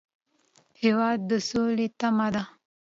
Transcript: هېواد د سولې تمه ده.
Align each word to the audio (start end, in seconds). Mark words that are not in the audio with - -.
هېواد 0.81 1.19
د 1.29 1.31
سولې 1.49 1.87
تمه 1.99 2.27
ده. 2.33 2.43